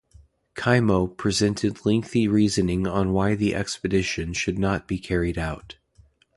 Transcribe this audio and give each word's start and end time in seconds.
Cai 0.55 0.79
Mo 0.79 1.05
presented 1.05 1.85
lengthy 1.85 2.27
reasoning 2.27 2.87
on 2.87 3.13
why 3.13 3.35
the 3.35 3.53
expedition 3.53 4.33
should 4.33 4.57
not 4.57 4.87
be 4.87 4.97
carried 4.97 5.37
out. 5.37 5.75